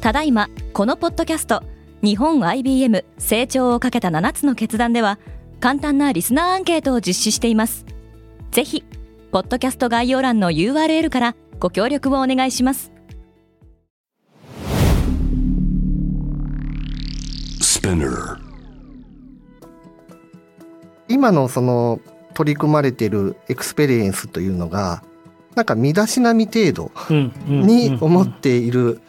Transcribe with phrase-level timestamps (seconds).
[0.00, 1.62] ただいまこのポッドキャスト
[2.02, 5.18] 日本 IBM 成長を賭けた7つの決断では
[5.60, 7.84] 簡単なリスナーアンケートを実施しています。
[8.50, 8.82] ぜひ
[9.30, 12.90] ポッドキャスト概要欄の URL からご協力をお願いします。
[21.08, 22.00] 今のその
[22.32, 25.02] 取り組まれているエクスペリエンスというのが
[25.54, 26.90] なんか身だしなみ程度
[27.46, 29.02] に思っている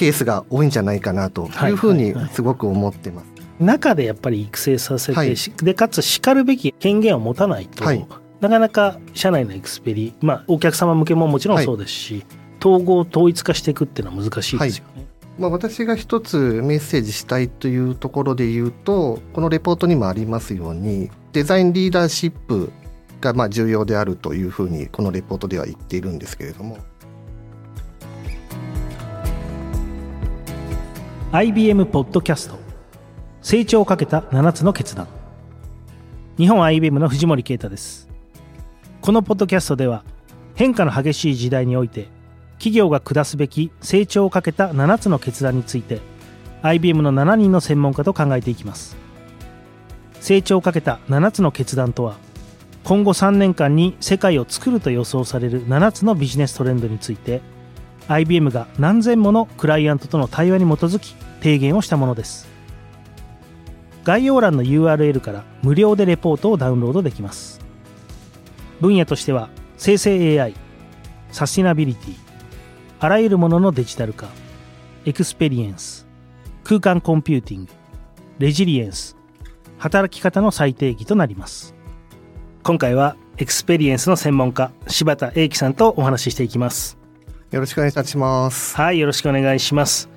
[0.00, 3.26] ケースが多いんじゃないかなというふうにすごく思ってます。
[3.58, 8.06] 中でやっぱり育成させて、はい、でかつしかるべき権限を持たないと、はい、
[8.40, 12.24] なかなか社内のエクスペリ、まあ、お客様向けももちろんそうですし、はい、
[12.60, 15.06] 統合統一化していくっていうのは難しいですよね。
[15.38, 22.72] まあ、私が一つメッセージしたいというところで言うとこのレポートにもありますようにデザインリーダーシップ
[23.20, 26.78] がまあ重要であるというふうにこのレポートでは言っているんですけれども
[31.32, 32.58] IBM ポッドキャスト
[33.40, 35.06] 成長をかけた7つの決断。
[36.36, 38.08] 日本 IBM の藤森啓太です。
[39.00, 40.02] このポッドキャストでは
[40.56, 42.08] 変化の激しい時代において
[42.54, 46.00] 企業が下すべき成長をかけた7つの決断について
[46.62, 48.96] IBM の7人の専門家と考えていきます。
[50.18, 52.16] 成長を賭けた7つの決断とは
[52.82, 57.40] 今後3年間に世界を作ると予想される7つのビジネストレンドについて
[58.08, 62.48] IBM が何千ものクライアントとの対話に基づき提言をしたものです。
[64.04, 67.60] 概要欄の URL から無料でレポートをダウンロードできます。
[68.80, 70.54] 分野としては生成 AI
[71.30, 72.14] サスティナビリティ
[72.98, 74.28] あらゆるもののデジタル化
[75.04, 76.06] エクスペリエンス
[76.64, 77.72] 空間コンピューティング
[78.38, 79.16] レジリエンス
[79.78, 81.74] 働き方の再定義となります。
[82.62, 86.98] 今回はエクスペリエンスの専門家柴田英喜さんとお話ししていきます。
[87.50, 88.76] よろしくお願いいたします。
[88.76, 90.10] はいよろしくお願いします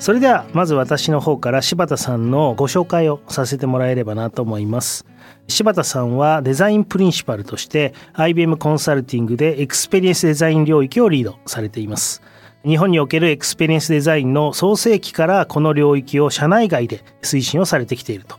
[0.00, 5.04] それではまず私の方から柴田さんのご紹介をさせてもらえればなと思います。
[5.46, 12.22] 柴田さんはデザインプリンシパルとして IBM コンサルティングでエクスペリエンスデザイン領域をリードされています。
[12.64, 18.38] 日本におけるエクスペリエンスデザインの創世期からこの領域を社内外で推進をされてきていると。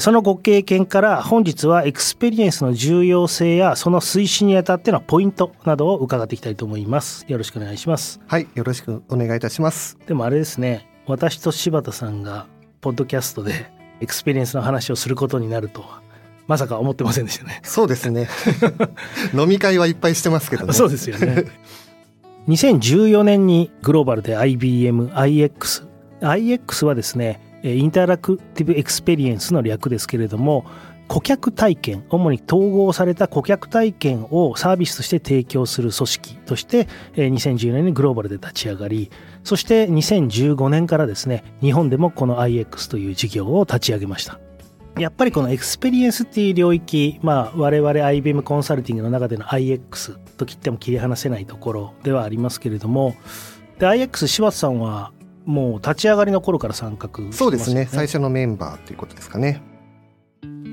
[0.00, 7.24] そのご経験から本日はエクスペリエンスの重要性やその推進にあたってのポイントなどを伺っていきたいと思います。
[7.26, 8.20] よろしくお願いします。
[8.28, 9.98] はいよろしくお願いいたします。
[10.06, 10.88] でもあれですね。
[11.08, 12.46] 私と柴田さんが
[12.80, 16.00] ポッドキャストで エクスペリエンスの話をすることになるとは
[16.46, 17.60] まさか思ってませんでしたね。
[17.64, 18.28] そうですね。
[19.34, 20.74] 飲み会はいっぱいしてますけどね。
[20.74, 21.44] そうですよね。
[22.46, 25.88] 2014年にグローバルで IBMIX
[26.20, 30.64] IX はですねインタラクティブエクスペリエンスの略ですけれども
[31.08, 39.10] 顧客体験主に統合された顧客体験をサービスとして提供する組織として2014年にグローバルで立ち上がり
[39.42, 44.38] そして2015年からですね日本でもこの IX という事業を立ち上げました。
[44.98, 53.14] やっぱりこのエクスペリエンスっていう領域、まあ、我々 IBM コンサルティングの中での IX と切っても切り離せないところではありますけれども
[53.78, 55.12] で IX 柴田さんは
[55.48, 57.88] もう立ち上がりの頃から参画ね、そうですね。
[57.90, 59.62] 最初のメンバーということですかね。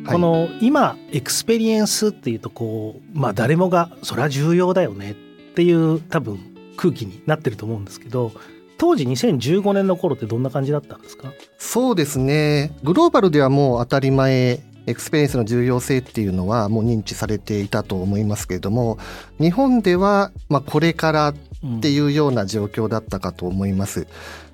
[0.06, 5.12] この今エクスペリエンスっていうとこうまあ誰もがそれは重要だよね。
[5.12, 5.16] っ
[5.56, 6.40] ていう多分
[6.75, 8.34] 空気になってると思うんですけど
[8.78, 11.31] 当時2015年の頃ってどんな感じだったんですか？
[11.57, 12.78] そうですね。
[12.84, 19.00] グローバルではもう当たり前エクスペリエンスの重要性っていうのはもう認知されていたと思いますけれども
[19.40, 21.34] 日本ではまあこれから
[21.77, 24.01] っていうような状況だったかと思います。
[24.01, 24.07] うん、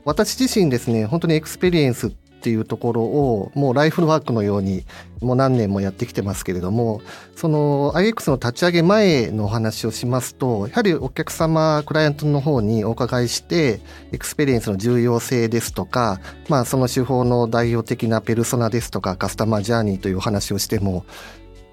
[0.05, 4.83] 私自身ですね本当にエクスペリエンスっていうところをもうライフワークのように
[5.22, 7.01] もう何年もやってきてますけれども
[7.35, 13.79] その IX の立ち上げ前のお話をしますとやはりお客様クライアントの方にお伺いして
[14.11, 21.05] エクスペリエンスの重要性ですとか、まあ、その手法の代表的なペルソナですとかカスタマージャーニーというお話をしても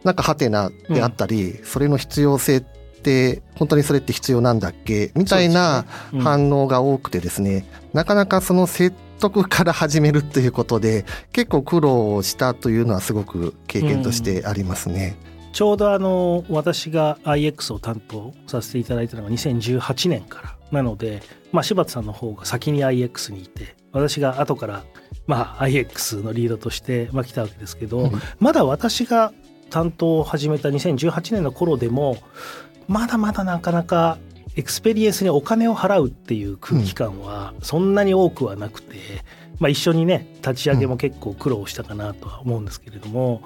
[0.05, 2.78] なんかハテナであったり、うん、それの必要性って
[3.55, 5.13] 本当にそれって必要なんだっけ？
[5.15, 5.85] みたいな
[6.21, 15.17] 反応が多くてですね、うん、なかなかその説得から始めるということで結構苦労したというのはすごく経験としてありますね。
[15.47, 20.59] うん、ちょうどあの私が IX を担当させていただいたのが2018年から。
[20.71, 24.85] なので、まあ、柴田さんの方が先に IX にいて私が後から、
[25.27, 29.33] まあ、IX のリードとして、まあ、来たわけですけど、うん、まだ私が
[29.71, 32.19] 担当を始めた2018年の頃でも
[32.88, 34.19] まだまだなかなか
[34.56, 38.96] エクスペリエンスにお金を払うっていう空気感はそんなに多くはなくて、
[39.61, 43.43] まあ、一緒にね立ち上げも結構苦労したかなとは思うんですけれども、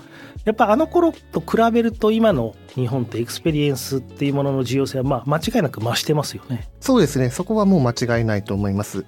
[0.46, 6.70] やっぱあの頃と比べると今の日本ってエクスペリエンスっていうものの重要性はまあ間違いなく増してますよね。
[6.80, 9.04] そうですねそこはもう間違いないと思います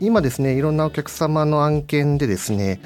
[0.00, 2.80] 今ですねいろんなお客様の案件でですね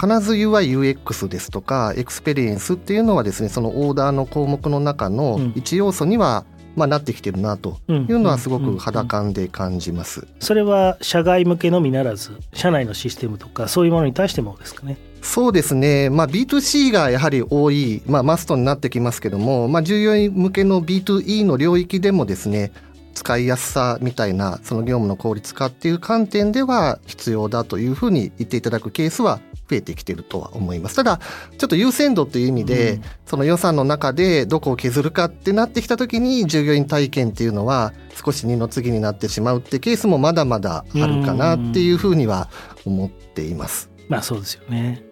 [0.00, 6.44] 必ず UIUX ですとかエクスペリエンスっていうのはですねそのオーダーの項目の中の一要素には、
[6.76, 10.26] まあ、なってきてるなというのはすごく肌感で感じます。
[10.40, 14.96] それは社外向けのみならず社内のシステムとかそういうものに対してもですかね。
[15.22, 22.72] そうですね、まあ、B2C がやはり多い、まあ、マストになってきますけども、まあ、従業員向けの B2E の領域でもですね
[23.14, 29.40] 使いやすさみたいなその業務の効率化っていう観点では必要だというふうに言っていただくケースは
[29.72, 31.20] 増えてきてるとは思いますただ
[31.56, 33.02] ちょっと優先度という意味で、うん
[33.32, 42.50] その予算の中でどこを削るかってなってきた時に従業員体験っていうのは少し二の次になってしまうってケースもまだまだあるかなっていうふうには
[42.84, 43.90] 思っています。
[44.08, 45.02] まあそうですよね。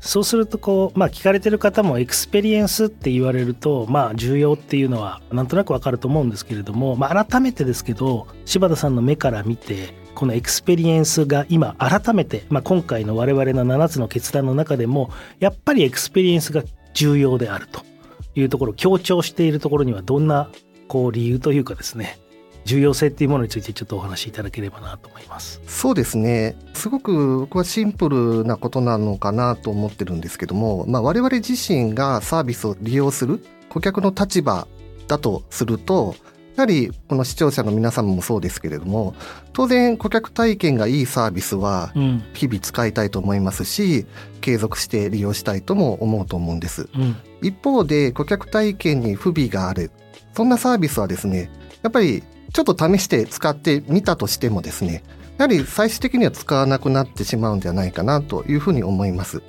[0.00, 16.62] そうするとこう、まあ、聞かれてる方もエクスペリエンスって言われるとまあ重要っていうのはなんとなくわかると思うんですけれども、まあ、改めてですけど柴田さんの目から見てこのエクスペリエンスが今改めて、まあ、今回の我々の7つの決断の中でもやっぱりエクスペリエンスが
[16.92, 17.86] 重要であると
[18.34, 20.50] いうところ強調しているところにはどんな
[20.88, 22.18] こう理由というかですね
[22.66, 25.62] 重要性っていうものについてちょっとお話しいただければなと思います。
[25.66, 34.68] そうですねすごく僕はシンプルなことなのかなと思ってるんですけども、まあ、我々自身がサービスを利用する顧客の立場
[35.08, 36.14] だとすると
[36.60, 39.14] やはりこの視聴者の皆様もそうですけれども
[39.54, 42.22] 当然顧客体験がいいサービスはうん。
[42.34, 44.04] 日々使いたいと思いますし
[44.42, 46.90] 継続して利用したいとも思うと思うんです。
[46.94, 47.16] うん。
[47.40, 49.90] 一方で顧客体験に不備がある。
[50.34, 52.22] そんなサービスはですねやっぱり
[52.52, 55.02] ちょっと試して使ってみたとしてもですね
[55.38, 59.42] やはり最終的には使わなくなってしまうんじゃないかなというふうに思います。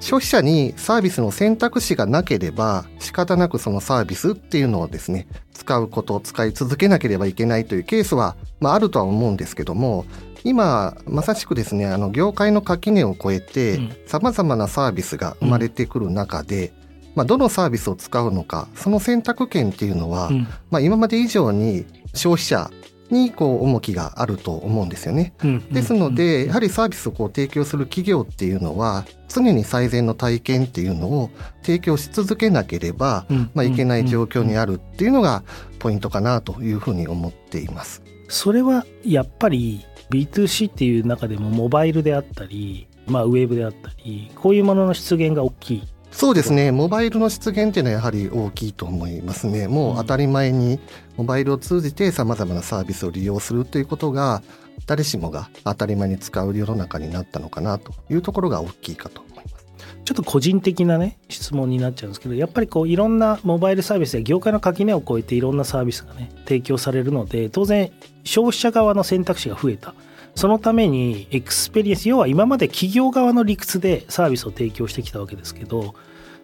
[0.00, 5.26] 消費者にサービスの選択肢がなければ仕方なくそのサービスっていうのをですね
[5.56, 10.04] 使うこと使い続けなければいけないというケースは、まあ、あるとは思うんですけども
[10.44, 13.96] 今まさしくですねあの業界の垣根を越えてうん。
[14.06, 16.72] さまざまなサービスが生まれてくる中で、
[17.14, 20.46] まあ、どのサービスを使うのかその選択権っていうのは、うん。
[20.70, 22.70] まあ、今まで以上に消費者
[23.10, 25.32] にこう重きがあると思うんですよね。
[25.42, 31.30] うんですのでやはりサービスをこう提供する企業っていうのは常に最善の体験っていうのを
[31.62, 35.44] 提供し続けなければ、うんまあ、いけない状況にああるっていうのが
[35.78, 38.02] ポイントかなというふうに思っています。
[38.28, 45.82] それはやっぱり B2C っていう中でもモバイルであったり、まあ、ウェブであったりこういうものの出現が大きい。
[46.10, 46.72] そうですね。
[46.72, 49.68] モバイルの出現っていうのはやはり大きいと思いますね。
[49.68, 50.80] もう当たり前に
[51.16, 54.42] モバイルを通じてさまざまなサービスを利用するということが
[54.86, 59.66] 誰しもが当たり前に使う世の中になったのかなというところが大きいかと思います。
[60.04, 67.90] ちょっと個人的なね質問になっちゃうんですけどやっぱりこういろんなモバイルサービスや業界の垣根を越えていろんなサービスがね提供されるので当然
[68.22, 69.94] 消費者側の選択肢が増えた
[70.36, 75.94] そのためにエクスペリエンス要は今まで企業側の理屈でサービスを提供してきたわけですけど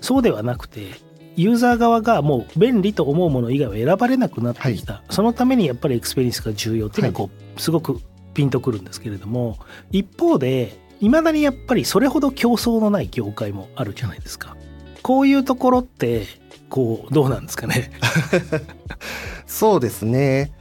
[0.00, 0.94] そうではなくて
[1.36, 8.00] ユーザー側がもう便利と思うもの以外は選ばれなくなってきた、そのためにやっぱりエクスペリエンスが重要っていうのはこう、すごく
[8.34, 9.58] ピンとくるんですけれども
[9.90, 14.56] 一方でいまだにやっぱりそれほど競争のない業界もあるじゃないですか。
[15.02, 16.26] こういうところって
[16.68, 17.90] こうどうなんですかね？
[19.46, 20.52] そうですね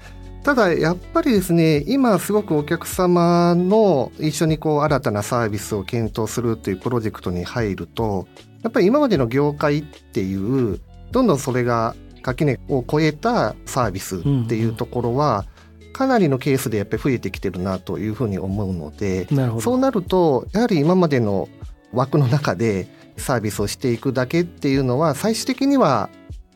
[0.43, 8.27] ただやっぱりですね今すごくお客様の一緒にこう新たなサービスを検討するというプロジェクトに入ると
[8.63, 10.79] やっぱり今までの業界っていう
[11.11, 15.45] どんどんそれが垣根を越えたサービスっていうところは
[15.93, 19.61] かなりのケースでやっぱり増えてきてるなというふうに思うのでなるほど。
[19.61, 21.49] そうなるとやはり今までの
[21.93, 22.87] 枠の中で
[23.17, 26.09] サービスをしていくだけっていうのは最終的には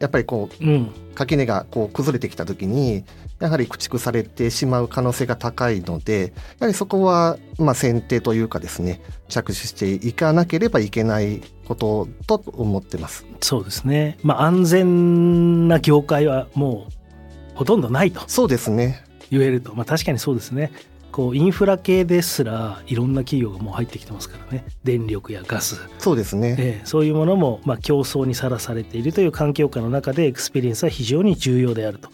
[0.05, 3.03] やっぱりこううん、垣根がこう崩れてきた時に
[3.39, 13.25] やはり駆逐されてしまう可能性が高いのでやはりそこはまあ先手というかですね着手していかなければいけないことと思ってます。
[13.41, 14.17] そうですね。
[14.21, 20.71] まあ安全な業界はもうほとんどないとそうですね言えると、まあ確かにそうですね。
[21.15, 24.65] こうインフラ系ですらいろんな企業がもう入ってきてますからね。
[24.83, 32.09] 電力やガス、そうですね、ええそういうものもまあ競争にさらされているという環境下の中でエクスペリエンスは非常に重要であると。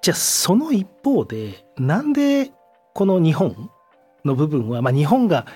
[0.00, 2.52] じゃあその一方でなんで
[2.94, 3.68] この日本
[4.24, 5.46] の部分は、まあ、日本が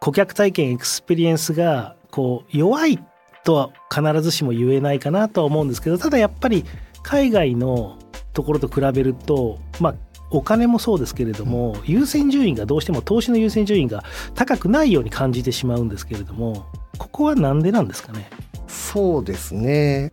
[0.00, 2.98] 顧客体験エクスペリエンスがこう弱い
[3.42, 6.66] とは必ずしも言えないかなとは思うんですけどただやっぱり
[7.02, 7.98] 海外の
[8.34, 9.94] ところと比べると、まあ、
[10.30, 14.02] お金もそうですけれども、優先順位がどうしても投資の優先順位が
[14.34, 16.66] 高くないように感じてしまうんですけれども
[16.98, 18.28] ここは何でなんですかね？
[18.66, 20.10] そうですね。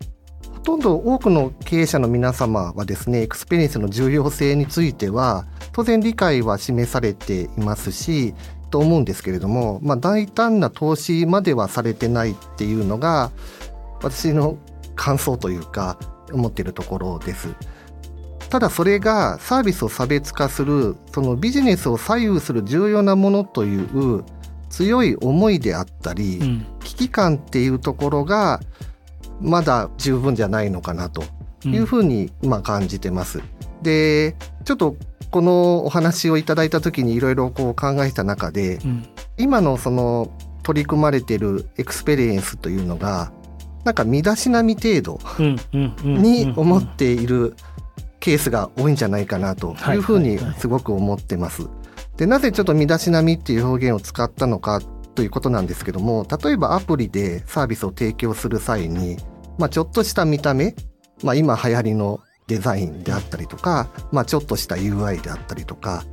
[0.53, 8.35] ほとんど多くの経営者の皆様はですねエクスペリエンスの重要性については当然理解は示されていますし
[8.69, 13.31] と思うんですけれども、まあ、大胆な投資まではされてないっていうのが
[14.03, 14.57] 私の
[14.95, 15.97] 感想というか
[16.31, 17.49] 思っているところです。
[18.51, 24.25] ただそれがサービスを差別化するそのビジネスを左右する重要なものという
[24.69, 28.59] 強い思いであったり、うん、危機感っていうところが
[29.39, 31.23] まだ十分じゃないのかなと
[31.63, 33.41] いうふうにま感じてます。
[33.83, 34.97] でちょっと
[35.31, 40.29] このお話をいただいた時にいろいろ考えた中で、うん、今のその
[40.63, 43.31] 取り組まれているエクスペリエンスというのが
[43.85, 45.19] なんか身だしなみ程度
[46.03, 47.55] に思っている
[48.21, 51.67] ケースが多いんじゃないかなというふうにすごく思ってます。
[52.15, 54.79] でなぜちょっと身だしなみっていう表現を使ったのか
[55.15, 59.17] ということなんですけども例えばアプリでサービスを提供する際に、
[59.57, 60.75] まあ、ちょっとした見た目、
[61.23, 66.03] まあ、今流行りのデザインであったりとか、まあ、ちょっとした UI であったりとか、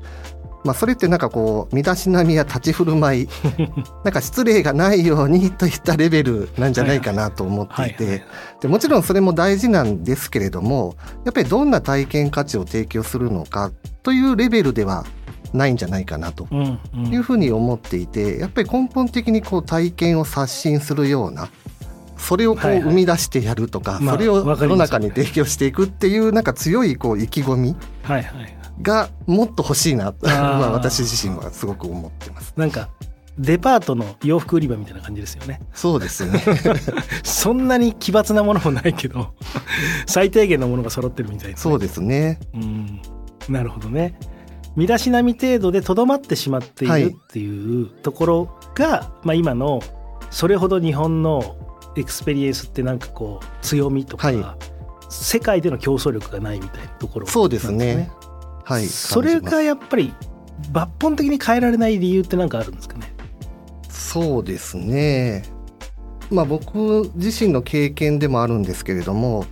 [0.69, 3.29] まあ、それってなんかこう身だしなみや立ち振る舞い
[4.05, 8.23] なんか失礼がないようにといったレベルなんじゃないかなと思っていて
[8.61, 10.95] でもちろんそれも大事なんですけれども
[11.25, 13.71] やっぱりどんな体験価値を提供するのか
[14.03, 15.07] というレベルでは
[15.55, 21.49] ないんじゃないかなというふうに思っていてやっぱり根本的にこう体験を刷新するような
[22.19, 27.77] それをこう生み出してやるとか、それを世の中に提供していくっていうなんか強いこう意気込み
[28.83, 32.53] がもっと欲しいな、 まあ、私自身はすごく思ってます。
[32.57, 32.89] なんか
[33.39, 35.61] デパートの洋服売り場みたいな感じですよね。
[35.73, 36.43] そうですね。
[37.23, 39.33] そんなに奇抜なものもないけど、
[40.07, 41.55] 最低限のものが揃ってるみたいな、ね。
[41.57, 42.41] そうですね。
[42.55, 43.01] うん。
[43.49, 44.19] なるほどね。
[44.75, 49.81] 身だしなみ程度でとどまってしまっているっていうところが、はい、まあ今の
[50.31, 51.57] それほど日本の
[51.97, 54.37] エクスペリエンスってなんかこう強みとか、はい、
[55.09, 58.11] 世界での競争力がないみたいなところ、ね、そうですね。
[58.69, 58.87] はい。
[58.87, 60.13] それがやっぱり
[60.73, 63.11] 抜本的に変えられない理由って何かあるんですかね？
[63.89, 65.45] そうですね。
[66.31, 69.47] まあ僕自身の経験でもあるんですけれども、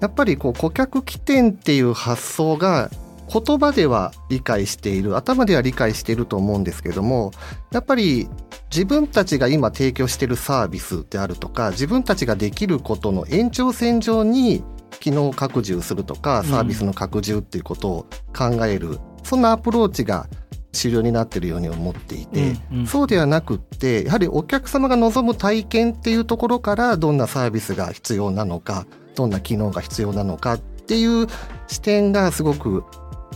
[0.00, 2.88] やっぱりこう顧客起点っていう発想が
[3.32, 7.32] 言葉では理解している頭では理解していると思うんですけども
[7.72, 8.28] やっぱり
[8.70, 14.62] 自分たちが今提供しているサービスであるとか自分たちができることの延長線上に
[15.00, 18.06] 機能拡充するとかサービスの拡充っていうことを
[18.36, 20.26] 考える、うん、そんなアプローチが
[20.72, 31.26] 主流になっているように思っていて、うんうん、そうではなくってやはりお客様が望む体験っていうところからどんなサービスが必要なのかどんな機能が必要なのかっていう
[31.68, 32.84] 視点がすごく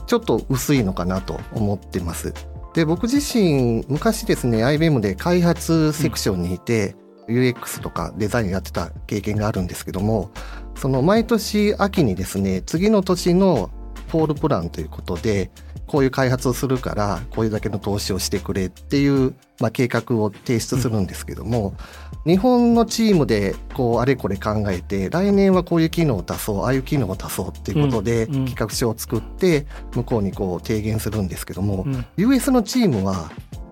[0.07, 2.33] ちょっと薄いのかなと思ってます。
[2.75, 6.95] で僕自身昔ですね IBM で開発セクションにいて、
[7.27, 10.31] うん、UX とかデザインやってた経験があるんですけども
[10.77, 13.71] その毎年秋にですね次の年の
[14.09, 15.51] フォールプランということで
[15.87, 21.75] こういう開発をするからこういうだけの投資をしてくれっていう、まあ、計画を提出するんですけども、
[22.25, 33.31] うん、日本のチームでこうあれこれ考えて来年はこういう機能を足そうああいう機能を足そうっていうことで企画書を作って向こうにこう提言するんですけども、うん、US のチームは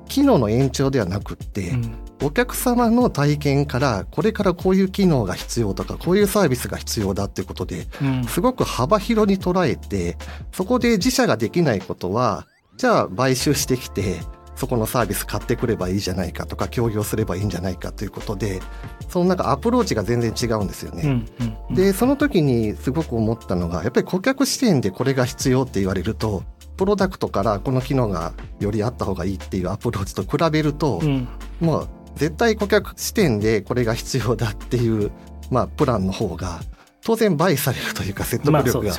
[0.08, 10.16] 機能の延長ではなくって、うん、お客様の体験からこれからこういう機能が必要とかこういうサービスが必要だっていうことで、うん、すごく幅広に捉えて
[10.52, 14.21] そこで自社ができないことはじゃあ買収してきて
[14.56, 18.61] そこのサービス買ってくればいいじゃないかとか協業すればいいんじゃないかということで
[19.09, 21.25] そのなんかアプローチが全然違うんですよね。
[21.71, 26.44] でその時にすごく思ったのがやっぱり顧客視点でこれが必要って言われると
[26.76, 31.28] プロダクトからこの機能がよりあった方がいいっていうアプローチと比べると、うん、
[31.61, 35.11] まあ絶対顧客視点でこれが必要だっていう、
[35.50, 36.61] まあ、プランの方が
[37.02, 38.94] 当然倍されるというか説得力が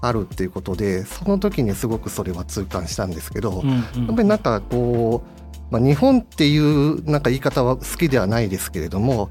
[0.00, 5.24] あるっていうことで,、その時にすごくそれは痛感したんですけど、うんうん、やっぱりなんかこ
[5.70, 9.30] う、まあ、日本っていうなんか言い方は好きではないですけれども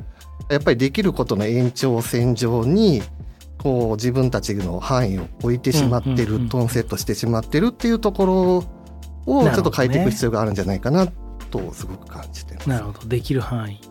[0.49, 3.01] やっぱりできることの延長線上に
[3.57, 11.07] こう自分たちの範囲を置いてしまってる、トーンセットしてしまってるっていうところをちょっと変えていく必要があるんじゃないかな
[11.47, 12.55] とすごく感じて。
[12.69, 13.07] なるほど。
[13.07, 13.81] できる範囲。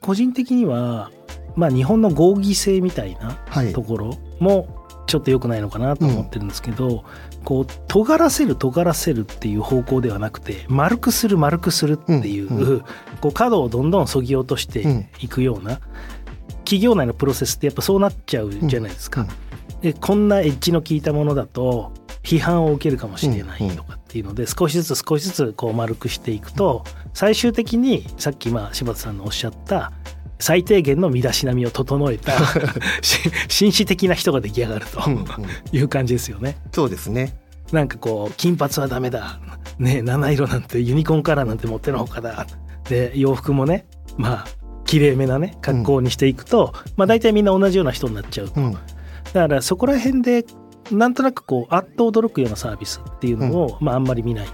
[0.00, 1.10] 個人的には、
[1.56, 3.38] まあ、日本の合議制みたいな
[3.72, 6.92] ところもちょっと良くないのかなと思ってるんですけど、う
[7.40, 12.84] ん、こう尖らせる尖らせるっていう方向ではなくて丸くする丸くするっていう,、うんうん、
[13.20, 15.80] こう角をどんどんそぎ落としていくような、
[16.64, 19.26] 企業内のプロセスってやっぱそうなっちゃうじゃないですか。
[19.80, 29.92] でこんなエッジの効いたものだと批判を受けるかもしれないとかっていうので少しずつ少しずつこう丸くしていくと最終的にさっきまあ柴田さんのおっしゃった
[30.38, 32.32] 最低限の身だしなみを整えた
[33.48, 35.00] 紳士的な人が出来上がると
[35.72, 36.56] いう感じですよね。
[36.72, 37.38] そうですね。
[37.72, 39.40] なんかこう金髪はダメだ、
[39.78, 42.46] ね、七色なんてユニコーンカラーなんて持ってのほかだ
[42.88, 44.46] で洋服もねまあ
[44.84, 48.78] きれいめなね格好にしていくと、うん、まあ大体みんな同じような人になっちゃうと、うん、だ
[49.32, 50.44] からそこら辺で
[50.90, 54.48] なんとなくこうあっと驚くようなサービスっていうのを、まああんまり見ない、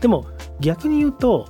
[0.00, 0.26] でも
[0.60, 1.48] 逆に言うと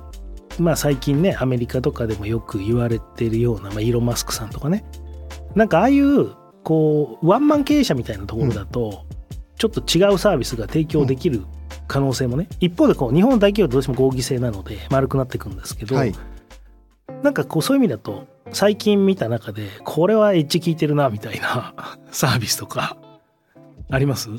[0.59, 4.83] まあ最近ねアメリカとかでもよく言われてるような、まあ、イーロン・マスクさんとかね。
[5.55, 9.05] なんかああいうこうワンマン経営者みたいなところだと、
[9.57, 11.43] ちょっと違うサービスが提供できる
[11.87, 16.13] 可能性もね、一方でこう日本の大企業はどうしても合議制なので丸くなっていくんですけど、はい、
[17.21, 21.73] なんかこうそういう意味だと最近見た中でこれはエッジ効いてるなみたいな
[22.11, 22.97] サービスとか
[23.91, 24.29] あります？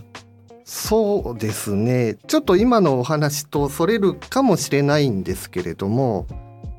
[0.64, 2.16] そうですね。
[2.26, 6.26] ちょっと今のお話とそれるかもしれないんですけれども、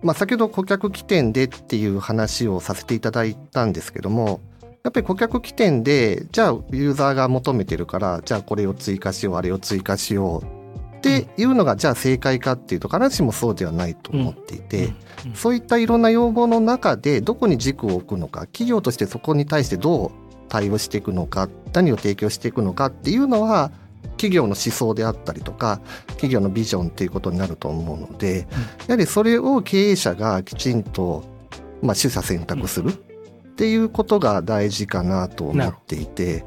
[0.02, 4.42] まあ、先ほど顧客起点でっていう話をさせていただいたんですけども
[4.84, 14.94] やっぱり顧客起点でじゃあユーザーが求めてるからじゃあこれを追加しようあれを追加しようっていうのがじゃあ正解かっていうと必ずしもそうではないと思っていて、
[15.34, 23.72] そういったいろんな要望の中でどこに軸を置くのか企業としてそこに対してどう対応していくのか何を提供していくのかっていうのは
[24.18, 28.48] 企業の思想であったりとか企業のビジョンっていうことになると思うので、
[28.88, 31.24] やはりそれを経営者がきちんと、
[31.82, 32.94] まあ、取捨選択するっ
[33.56, 36.44] ていうことが大事かなと思っていて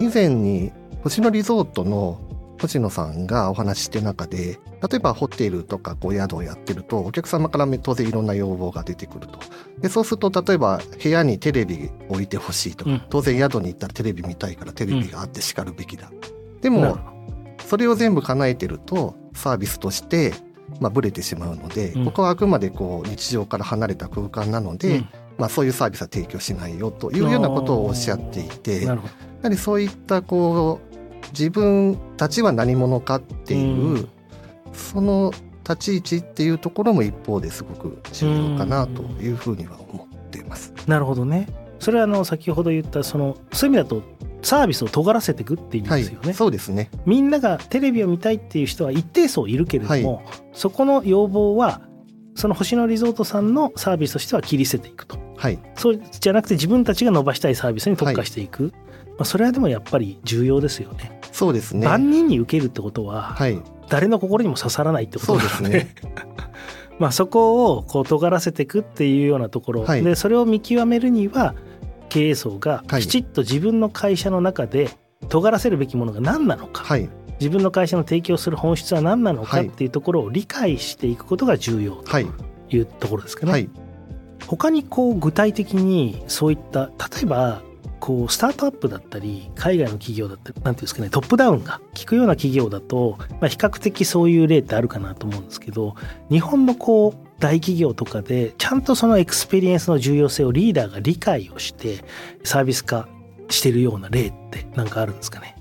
[0.00, 0.72] 以前に
[1.02, 2.20] 星野リゾートの
[2.60, 9.38] 星野さんがお話ししてる中で例えばホテルとかこう宿をやってるとお客様から当然いろんな要望が出てくると。
[9.80, 16.98] でそうすると例えば部屋にテレビ置いてほしいとか、うん、当然宿に行ったらテレビ見たいからテレビがあってしかるべきだ、うん、でも
[17.66, 20.32] それを全部叶えてるとサービスとして
[20.80, 25.08] まあ、ブレてしまうので、うん、ここはあくまでこう日常から離れた空間なので、うん、
[25.38, 30.92] まあ、そういうサービスは提供しないよというようなことをおっしゃっていてやはりそういったこう
[31.32, 34.08] 自分たちは何者かっていう、うん、
[34.92, 35.32] その
[35.68, 40.74] 立ち位置っていうところも一方ですごく重要かなというふうには思っています。
[40.86, 41.46] なるほどね。
[41.78, 44.02] それはあの先ほど言ったそのそういう意味だと
[44.42, 46.90] サービスを尖らせていくっていう意味ですよね、はい、そうですね。
[47.06, 51.80] みんながテレビを見たいっていう人は一定層いるけれども、はい、そこの要望は
[52.34, 58.78] その星野リゾートさんのサービスとしては切り捨てていくと、はい、そうじゃなくて自分たちが伸ばしたいサービスに特化していく、はい、ま
[59.20, 61.20] あ、それはでもやっぱり重要ですよね。
[61.30, 61.86] そうですね。
[61.86, 63.60] 万人に受けるってことは、はい、
[63.92, 65.94] 誰の心にも刺さらないってことですね。
[66.98, 71.54] まあそこをこう尖らせていくっていうようなところ、はい、でそれを見極めるには
[72.08, 74.88] 経営層がきちっと自分の会社の中で
[75.28, 82.18] 尖らせるべきものが何なのか、はい、自分の会社の提供する本質は何なのかっていうところを理解していくことが重要と
[82.70, 83.52] いうところですかね。
[83.52, 83.68] はい、
[84.46, 87.60] 他にこう具体的にそういった例えば
[88.02, 95.94] こうスタートアップだったり海外の企業だったりなんていうんですかねトップダウンが効くような企業だと、まあ、比較的そういう例ってあるかなと思うんですけど
[96.28, 102.04] 日本のこう大企業とかでちゃんとそのエクスペリエンスの重要性をリーダーが理解をして
[102.42, 103.08] サービス化
[103.48, 105.56] してるような例って何かあるんですかね？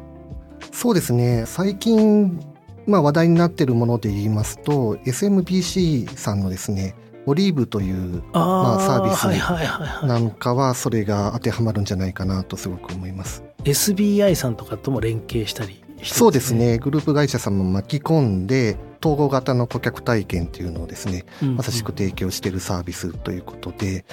[0.72, 1.44] そうですね。
[1.46, 2.44] 最近
[2.88, 13.44] まあ話題になってるもので言いますと SMBC さんのですねオリーブというまあ、サービスなんかはそれが当てはまるんじゃないかなとすごく思います。
[13.64, 16.80] SBI さんとかとも連携したり、ね、そうですね。
[16.80, 24.06] グループ会社さんも巻き込んで統合型の顧客体験っていうのをですね、まさしく提供しているサービスということで、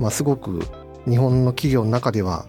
[0.00, 0.60] まあ、すごく
[1.08, 2.46] 日本の企業の中では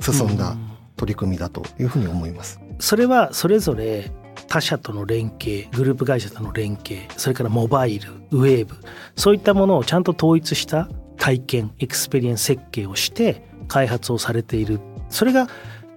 [0.00, 0.56] 進んだ
[0.96, 2.60] 取り組みだというふうに思います。
[2.78, 4.10] それはそれぞれ
[4.50, 8.74] 他社との連携グループ会社との連携それからモバイルウェブ
[9.14, 15.46] そういったものをちゃんと統一した体験エクスペリエンス設計をして開発をされているそれが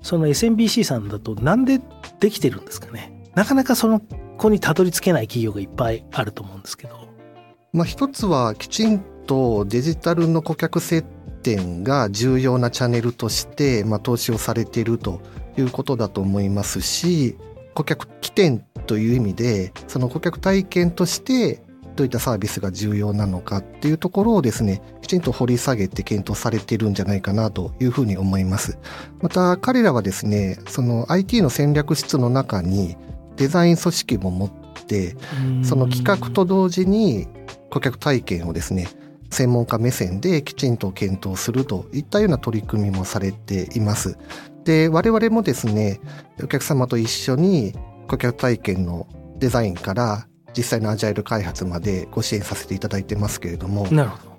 [0.03, 1.81] その SMBC さんだとなんで
[2.19, 7.07] できてるんですかねなかなかそこにたどり着けない企業がいっぱいあると思うんですけど。
[7.71, 11.03] まあ、一つはきちんとデジタルの顧客接
[11.41, 15.21] 点が重要なチャンネルとして、まあ、投資をされていると
[15.57, 17.35] いうことだと思いますし
[17.73, 21.61] 顧客起点という意味でその顧客体験として
[21.95, 28.79] どういったサービスが重要なのかっていうところをですねきちんと掘り下げて検討されているんじゃないかなというふうに思います
[29.21, 32.97] また彼らはですねその IT の戦略室の中に
[33.35, 34.51] デザイン組織も持っ
[34.85, 35.15] て
[35.63, 37.27] その企画と同時に
[37.69, 38.87] 顧客体験をですね
[39.33, 44.15] 専門家目線できちんと検討するといったような取り組みもされています。
[44.65, 45.99] で我々もですね
[46.41, 47.73] お客様と一緒に
[48.07, 54.33] 顧客体験のデザインから実際のアジャイル開発までご支援させていただいてますけれどもなるほど。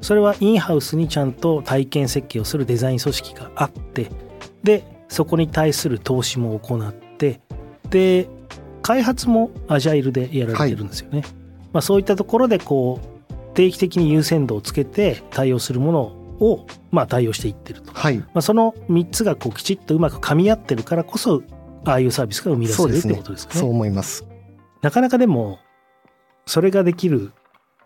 [0.00, 4.10] それはインハウスにちゃんと体験設計をするデザイン組織があって
[4.62, 7.40] でそこに対する投資も行って
[7.88, 8.28] で
[8.82, 11.30] 開発もアジャイルでやられてるんですよね、はい、
[11.72, 16.23] まあ、そういったところでこう定期的に優先度をつけて対応するものを
[16.90, 21.42] まあ対応していってると、はい、まあ、その3つがこうきちっとうまく噛み合ってるからこそ
[21.84, 23.60] ああいうサービスが生み出せるってことですかね。
[23.60, 24.26] そう思います。
[24.82, 25.58] なかなかでも
[26.46, 27.32] それができる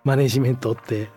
[0.05, 1.09] マネジメントって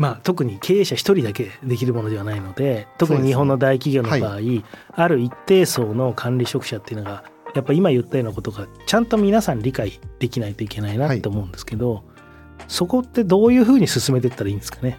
[0.00, 7.22] まあ、特に経営者1人だけできるものではないので特に日本の大企業の場合、はい、ある一定層の管理職者っていうのが
[7.54, 12.04] やっぱ今言ったようなことがちゃんと皆さん理解できないといけないなと思うんですけど、はい、
[12.66, 14.98] そこってどういうふうに進めていったらいいんですかね？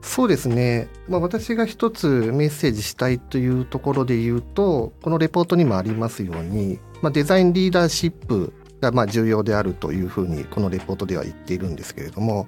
[0.00, 12.46] そうですね、まあ、私が一つメッセージしたいというところで言うとこのレポートにもありますように、まあ、デザインリーダーシップがまあ重要であるというふうにこのレポートでは言っているんですけれども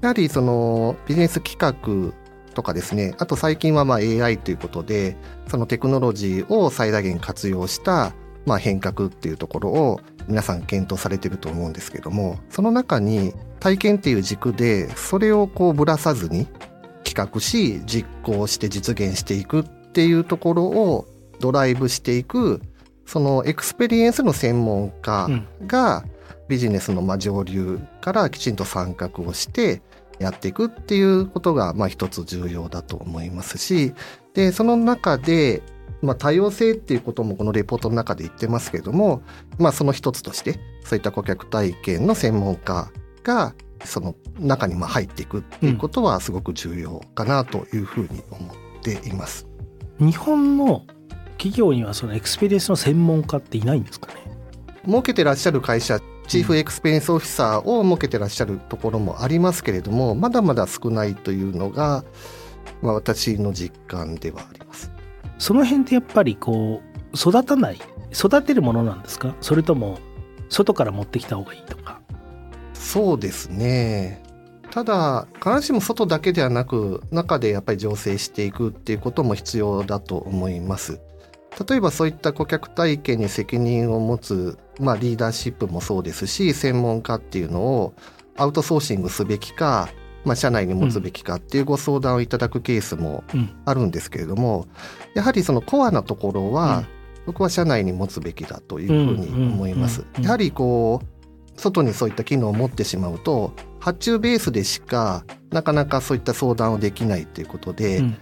[0.00, 2.14] やはりそのビジネス企画
[2.54, 5.16] とかですねあと最近はまあ AI ということで
[5.48, 8.14] そのテクノロジーを最大限活用した
[8.46, 16.46] まあ変革っていうところを皆さん検討されてると思うんですけどもその中に体験っていう軸でそれをこうぶらさずに
[17.04, 21.06] 企画し実行して実現していくっていうところを
[21.40, 22.60] ドライブしていく
[23.06, 25.28] そのエクスペリエンスの専門家
[25.66, 26.04] が
[26.48, 29.82] ビジネスのまあ上流からきちんと参画をして
[30.18, 33.94] やっていくっていうことがまあ一つ重要だと思いますし
[34.34, 35.62] でその中で
[36.02, 39.22] まあ多様性っていうこともこのレポートの中で言ってますけれども
[39.58, 42.90] まあその一つとしてそういった顧客体験の専門家
[43.22, 43.54] が
[43.84, 49.46] その中にまあ入っていくっていうことはすごく重要かなというふうに思っています。
[49.98, 50.84] 日本の
[51.36, 54.14] 企業にはそのエクスペリエンスの専門家っていないんですかね？
[54.86, 62.04] 設けてらっしゃる会社チーフエクスペリエンスオフィサーを設けてらっしゃるところもありますけれどもまだまだ少ないというのが、
[62.82, 64.90] まあ、私の実感ではあります。
[65.38, 67.78] その辺ってやっぱりこう育たない
[68.12, 69.34] 育てるものなんですか？
[69.40, 69.98] それとも
[70.48, 72.00] 外から持ってきた方がいいとか？
[72.84, 74.22] そうですね。
[74.70, 81.00] ただ必ずしも外だけではなく中でやっぱり醸成していくっていうことも必要だと思います。
[81.68, 87.94] 例えばそういった顧客体験に責任を持つ、まあ、リーダーシップもそうですし専門家っていうのを
[88.36, 89.88] アウトソーシングすべきか、
[90.24, 93.22] まあ、社内に持つべきかっていうご相談をいただくケースも
[93.64, 94.66] あるんですけれども、
[95.14, 96.84] やはりそのコアなところは、
[97.26, 100.04] 僕は社内に持つべきだというふうに思います。
[100.20, 101.13] やはりこう
[101.56, 108.16] 外にそういった機能を持ってしまうと発注ベースでしかなかなかそういった相談をできないっていうことで、うん、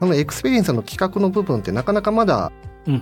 [0.00, 2.52] あのエクスペリエンスの企画の部分ってなかなかまだ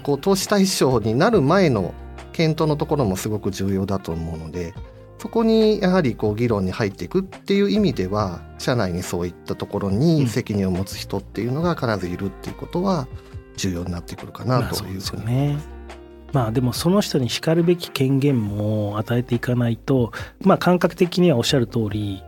[0.03, 1.95] こう投資対象になる前の
[2.33, 4.75] 検討のところもすごく重要だと思うので
[5.19, 13.09] そこにやはりこう議論に入っていくっていう意味では社内にそういったところに責任を持つ人っていうのが必ずいるっていうことは
[13.57, 15.67] 重要になってくるかなというふうに思います。
[15.69, 15.76] まあ
[16.53, 22.23] でもその人にしかるべき権限も与えていかないとまあ感覚的にはおっしゃる通り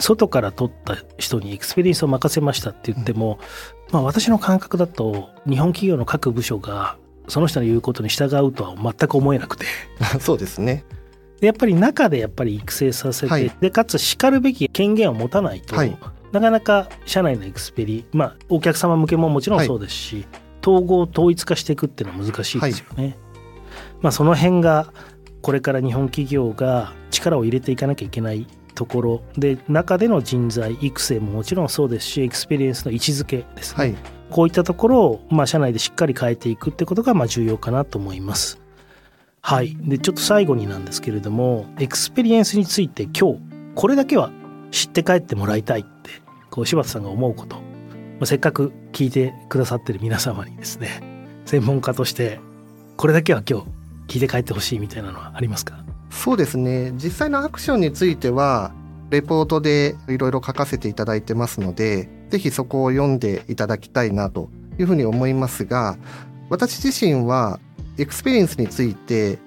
[0.00, 3.38] 外から取った人にエクスペリエンスを任せましたって言っても、
[3.92, 6.96] まあ私の感覚だと日本企業の各部署が
[7.28, 9.66] その人の言うことに従うとは全く思えなくて。
[10.20, 10.84] そうですね。
[11.40, 15.96] でやっぱり中でやっぱり育成させて、はい、でかつしかるべき権限を持たないと、はい、
[16.32, 20.26] なかなか社内のエクスペリまあお客様向けももちろんそうですし、はい、
[20.62, 23.16] 統合統一化していくっていうのは難しいですよね。
[24.02, 24.92] まあその辺が
[25.42, 33.96] これから日本企業が力を入れていかなきゃいけないところで中での人材育成ももちろんそうですしエクスペリエンスの位置づけですね、はい、
[34.30, 38.60] こういったところを、まあ、社内でしっかり変えていくってことがまあ重要かなと思います。
[39.42, 43.40] はい、でちょっと最後になんですけれどもエクスペリエンスについて今日
[43.74, 44.30] これだけは
[44.70, 46.10] 知って帰ってもらいたいって
[46.50, 47.62] こう柴田さんが思うこと、ま
[48.22, 51.02] あ、せっかく聞いてくださってる皆様にですね
[51.46, 52.38] 専門家として
[52.98, 53.79] これだけは今日
[54.10, 55.84] 聞いて帰ってほしいみたいなのはありますか？
[56.10, 56.90] そうですね。
[56.96, 58.72] 実際のアクションについては
[59.10, 65.96] レポートでいろいろ書かせていただいてますのでぜひそこを読んでいただきたいなというふうに思いますが
[66.48, 67.60] 私自身は
[67.98, 69.38] エクスペリエンスについて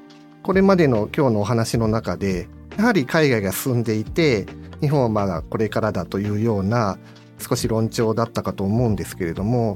[0.44, 2.48] これまでの今日のお話の中で
[2.78, 4.46] やはり海外が進んでいて
[4.80, 6.98] 日本はまだこれからだというような
[7.38, 9.76] 少し論調だったかと思うんですけれども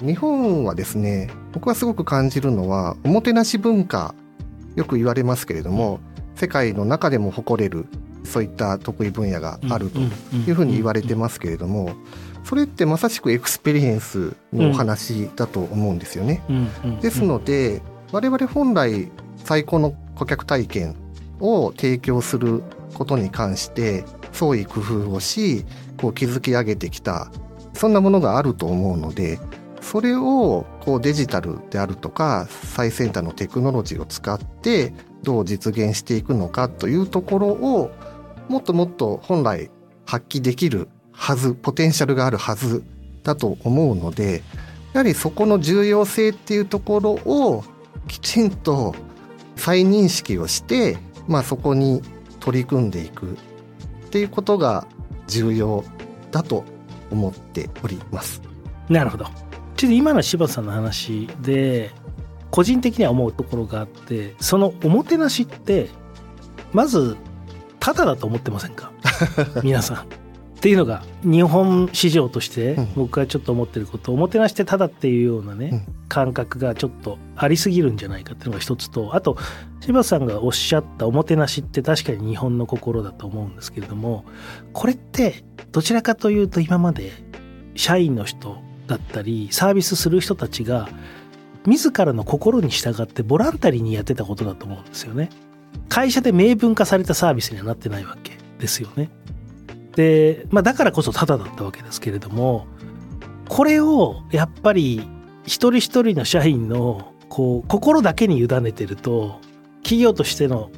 [0.00, 4.14] 日本はですね僕はすごく感じるのはおもてなし文化
[4.78, 5.98] よく言われますけれども
[6.36, 7.86] 世界の中でも誇れる
[8.22, 11.90] そういった得意分野があるというふうに言われてますけれども
[12.44, 16.42] それってまさしくエクスペリエンスのお話だと思うんですよね。
[17.02, 19.10] ですので我々本来
[19.44, 20.96] 最高の顧客体験
[21.40, 22.62] を提供する
[22.94, 25.64] ことに関して創意工夫をし
[26.00, 27.32] こう築き上げてきた
[27.74, 29.38] そんなものがあると思うので
[29.90, 37.90] それをこうデジタルであるとか最先端のテクノロジーを使ってどう実現していくのかというところを
[38.50, 39.70] もっともっと本来
[40.04, 42.84] 発揮できるはずポテンシャルがあるはず
[43.22, 44.42] だと思うので
[44.92, 47.64] やはりそこの重要性っていうところを
[48.08, 48.94] きちんと
[49.56, 52.02] 再認識をして、まあ、そこに
[52.40, 54.86] 取り組んでいくっていうことが
[55.28, 55.82] 重要
[56.30, 56.64] だと
[57.10, 58.42] 思っております。
[58.90, 59.47] なるほど。
[59.78, 61.92] ちょっと今の柴田さんの話で
[62.50, 65.88] 個人的には思うところがあってそのおもてなしって
[66.72, 67.16] まず
[67.78, 68.92] ただだと思ってませんか？
[69.62, 69.96] 皆さん。
[69.98, 79.36] っていうのが日本市場として僕はちょっと思ってること、おもてなしてただっていうようなね、感覚がちょっとありすぎるんじゃないかっていうのが一つとあと
[79.80, 84.24] 柴田さんがおっしゃったおもてなしって確かに日本の心だと思うんですけれども
[84.72, 87.12] これってどちらかというと今まで
[87.76, 90.88] 社員の人だったりサービスする人たちが
[91.64, 95.28] 自らの心に従ってボランタリーにやってたことだと思うんですよね。
[95.88, 99.10] 会社で明文化されたサービスにはなってないわけですよね。
[99.94, 102.66] で、まあ、だからこそタダだったわけですけれども
[103.48, 105.02] これをやっぱり
[105.44, 109.40] 一人一人の社員のこう心だけに委ねてると
[109.82, 110.70] 企業としての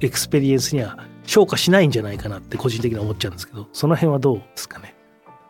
[0.00, 4.94] エクスペリエンスには昇華しないんじゃないかなって個人的に思っちゃうんですけどその辺はどうですかね？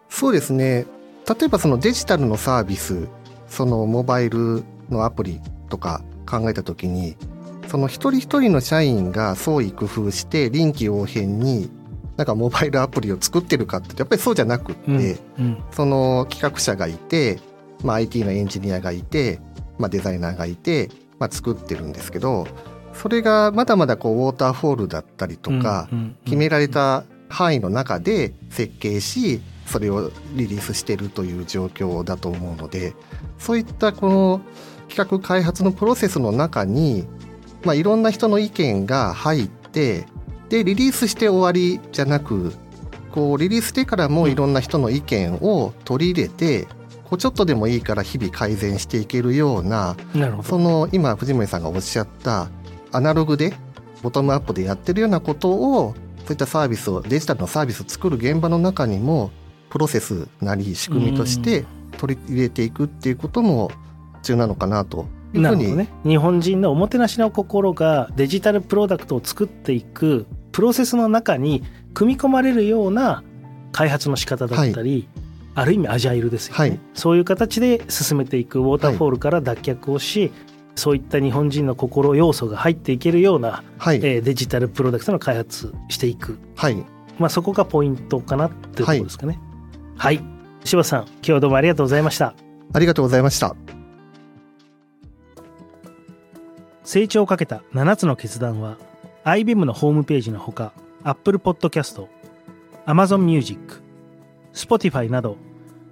[0.08, 0.86] そうですね
[1.28, 3.08] 例えばそのデジタルのサービス
[3.46, 7.16] そのモバイルのアプリとか考えた時に
[7.68, 11.70] その一人一人の社員が創意工夫して臨機応変に
[12.16, 14.96] なんかモバイルアプリを作ってるかってやっぱりそうじゃなくって、うん
[15.38, 17.40] うん、その企画者がいて、
[17.82, 19.40] まあ、IT のエンジニアがいて、
[19.78, 22.46] まあ、デザイナーがいて、まあ、作ってるんですけど
[22.92, 25.88] それがまだまだこうウォーターフォールだったりとか、
[26.24, 29.40] 決められた範囲の中で設計し
[29.72, 32.94] それをリリースしてるという状況だと思うので
[33.38, 34.40] そういったこの
[34.90, 37.06] 企画開発のプロセスの中に、
[37.64, 40.06] まあ、いろんな人の意見が入って
[40.50, 42.52] でリリースして終わりじゃなく
[43.12, 46.66] こうリリースしてからもいろんな人の意見を取り入れて、
[47.04, 49.96] こうちょっとでもいいから日々改善していけるような
[50.44, 52.48] その今藤森さんがおっしゃった
[52.90, 53.52] アナログで
[54.02, 59.30] ボトムアップでやってるようなことをそういったサービスをデジタルのサービスを作る現場の中にも
[59.72, 61.64] プロセスなり仕組みとして
[61.96, 63.70] 取り入れていくっていうことも
[64.16, 71.62] 必要なのかなというふうに、ね、日本人のおもてなしの心がデジタルプロダクトを作っていくプロセスの中に
[71.94, 73.24] 組み込まれるような
[73.72, 75.08] 開発の仕方だったり、
[75.54, 80.32] はい、ある意味アジャイルですよね、はい、そういう形で進めていくウォーターフォールから脱却をし、はい、
[80.74, 86.76] そういった日本人の心要素が入っていけるような、はい、えー、デジタルプロダクトの開発していく、はい。
[87.18, 89.38] まあ、そこがポイントかなっていうところですかね。
[90.02, 90.20] はい、
[90.64, 92.34] 柴さん今日はどうもありがとうございました。
[92.72, 93.54] ありがとうございました。
[96.82, 98.78] 成長をかけた7つの決断は
[99.22, 100.72] IBM のホームページのほか
[101.04, 102.04] Apple Podcast、
[102.84, 103.80] Amazon Music、
[104.52, 105.36] Spotify など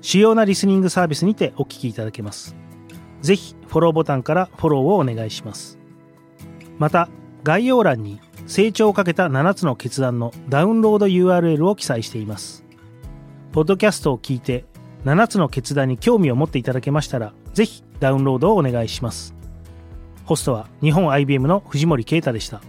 [0.01, 2.57] 主要なリスニングサービスにてお聞きいただけます。
[3.21, 5.79] ぜひフォローボタンからフォローをお願いします。
[6.79, 7.09] また
[7.45, 12.65] 概要欄に成長をかけた7つの決断のダウンロード URL を記載しています。
[13.53, 14.65] ポッドキャストを聞いて
[15.05, 19.35] 7つの決断に興味を持っていただけましたら、ぜひダウンロードをお願いします。
[20.25, 22.61] ホストは日本 IBM の藤森啓太でした。